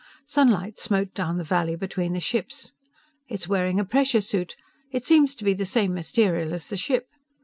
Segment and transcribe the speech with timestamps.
[0.25, 2.71] Sunlight smote down into the valley between the ships.
[3.29, 4.55] "It's wearing a pressure suit.
[4.91, 7.05] It seems to be the same material as the ship.